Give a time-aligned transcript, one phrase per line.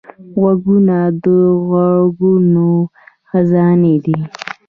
[0.39, 1.25] غوږونه د
[1.69, 2.69] غږونو
[3.29, 4.17] خزانې دي